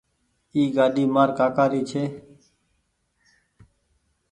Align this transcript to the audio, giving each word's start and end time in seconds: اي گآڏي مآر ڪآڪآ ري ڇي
اي 0.53 0.61
گآڏي 0.75 1.03
مآر 1.13 1.29
ڪآڪآ 1.37 1.65
ري 1.71 1.81
ڇي 1.89 2.03